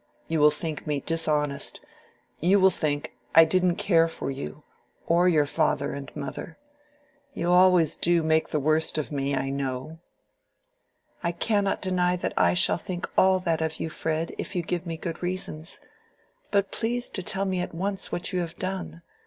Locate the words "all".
13.15-13.37